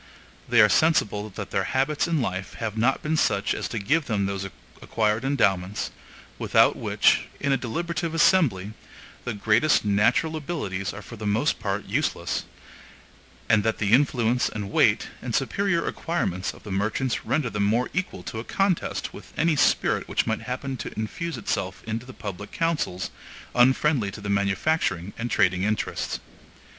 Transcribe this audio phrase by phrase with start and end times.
[0.49, 4.05] They are sensible that their habits in life have not been such as to give
[4.07, 4.49] them those
[4.81, 5.91] acquired endowments,
[6.39, 8.73] without which, in a deliberative assembly,
[9.25, 12.45] the greatest natural abilities are for the most part useless;
[13.47, 17.91] and that the influence and weight, and superior acquirements of the merchants render them more
[17.93, 22.11] equal to a contest with any spirit which might happen to infuse itself into the
[22.11, 23.11] public councils,
[23.53, 26.19] unfriendly to the manufacturing and trading interests.